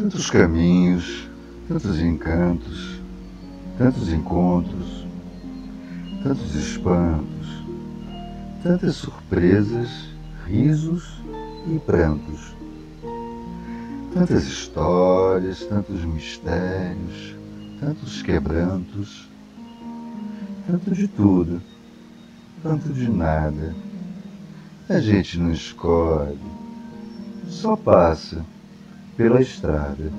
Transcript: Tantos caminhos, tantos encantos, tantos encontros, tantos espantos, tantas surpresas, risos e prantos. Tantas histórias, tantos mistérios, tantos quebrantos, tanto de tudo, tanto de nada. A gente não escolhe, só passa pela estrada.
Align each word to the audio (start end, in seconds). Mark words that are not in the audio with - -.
Tantos 0.00 0.30
caminhos, 0.30 1.28
tantos 1.68 2.00
encantos, 2.00 3.02
tantos 3.76 4.10
encontros, 4.10 5.06
tantos 6.22 6.54
espantos, 6.54 7.46
tantas 8.62 8.94
surpresas, 8.96 9.90
risos 10.46 11.20
e 11.66 11.78
prantos. 11.80 12.54
Tantas 14.14 14.44
histórias, 14.44 15.64
tantos 15.64 16.02
mistérios, 16.02 17.36
tantos 17.78 18.22
quebrantos, 18.22 19.28
tanto 20.66 20.92
de 20.92 21.08
tudo, 21.08 21.60
tanto 22.62 22.88
de 22.88 23.06
nada. 23.06 23.74
A 24.88 24.98
gente 24.98 25.38
não 25.38 25.52
escolhe, 25.52 26.40
só 27.46 27.76
passa 27.76 28.42
pela 29.20 29.42
estrada. 29.42 30.10